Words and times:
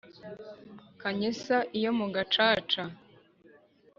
kanyesa 1.01 1.57
iyo 1.77 1.91
mu 1.97 2.07
gacaca 2.15 2.83